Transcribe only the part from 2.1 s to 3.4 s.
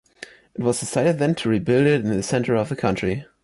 center of the country.